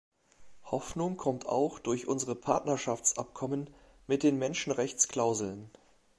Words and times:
Hoffnung 0.63 1.15
kommt 1.15 1.45
auch 1.45 1.77
durch 1.77 2.07
unsere 2.07 2.33
Partnerschaftsabkommen 2.33 3.69
mit 4.07 4.23
den 4.23 4.39
Menschenrechtsklauseln. 4.39 5.69